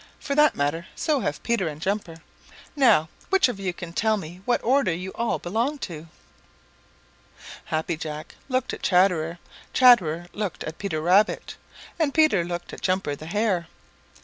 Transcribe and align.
For 0.19 0.33
that 0.33 0.55
matter, 0.55 0.87
so 0.95 1.19
have 1.19 1.43
Peter 1.43 1.67
and 1.67 1.79
Jumper. 1.79 2.23
Now 2.75 3.07
which 3.29 3.47
of 3.47 3.59
you 3.59 3.71
can 3.71 3.93
tell 3.93 4.17
me 4.17 4.41
what 4.45 4.63
order 4.63 4.91
you 4.91 5.11
all 5.13 5.37
belong 5.37 5.77
to?" 5.77 6.07
Happy 7.65 7.95
Jack 7.97 8.33
looked 8.49 8.73
at 8.73 8.81
Chatterer, 8.81 9.37
Chatterer 9.73 10.25
looked 10.33 10.63
at 10.63 10.79
Peter 10.79 11.01
Rabbit, 11.01 11.55
and 11.99 12.15
Peter 12.15 12.43
looked 12.43 12.73
at 12.73 12.81
Jumper 12.81 13.15
the 13.15 13.27
Hare. 13.27 13.67